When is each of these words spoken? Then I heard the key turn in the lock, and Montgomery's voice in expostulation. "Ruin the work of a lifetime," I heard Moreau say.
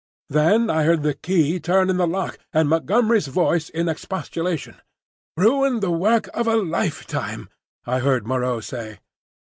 Then 0.31 0.67
I 0.71 0.81
heard 0.81 1.03
the 1.03 1.13
key 1.13 1.59
turn 1.59 1.87
in 1.87 1.97
the 1.97 2.07
lock, 2.07 2.39
and 2.51 2.67
Montgomery's 2.67 3.27
voice 3.27 3.69
in 3.69 3.87
expostulation. 3.87 4.77
"Ruin 5.37 5.79
the 5.79 5.91
work 5.91 6.27
of 6.33 6.47
a 6.47 6.55
lifetime," 6.55 7.49
I 7.85 7.99
heard 7.99 8.25
Moreau 8.25 8.61
say. 8.61 8.97